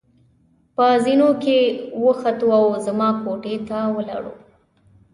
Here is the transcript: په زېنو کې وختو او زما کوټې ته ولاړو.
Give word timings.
په 0.75 0.85
زېنو 1.03 1.29
کې 1.43 1.59
وختو 2.05 2.47
او 2.57 2.65
زما 2.85 3.09
کوټې 3.23 3.55
ته 3.67 3.77
ولاړو. 3.95 4.33